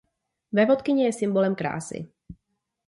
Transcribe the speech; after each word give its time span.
Vévodkyně 0.51 1.05
je 1.05 1.13
symbolem 1.13 1.55
krásy. 1.55 2.09